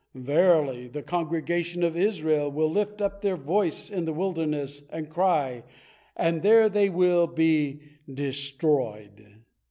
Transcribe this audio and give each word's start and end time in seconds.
Verily, 0.15 0.87
the 0.87 1.03
congregation 1.03 1.83
of 1.83 1.95
Israel 1.95 2.49
will 2.51 2.71
lift 2.71 3.03
up 3.03 3.21
their 3.21 3.37
voice 3.37 3.91
in 3.91 4.05
the 4.05 4.11
wilderness, 4.13 4.81
and 4.91 5.11
cry, 5.11 5.61
and 6.17 6.41
there 6.41 6.69
they 6.69 6.89
will 6.89 7.27
be 7.27 7.81
destroyed." 8.11 9.43